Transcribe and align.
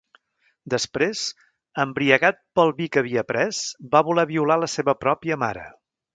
Després, 0.73 1.19
embriagat 1.83 2.39
pel 2.61 2.73
vi 2.79 2.89
que 2.95 3.03
havia 3.03 3.25
pres, 3.33 3.61
va 3.93 4.03
voler 4.09 4.27
violar 4.33 4.59
la 4.65 4.73
seva 4.79 4.99
pròpia 5.07 5.41
mare. 5.47 5.69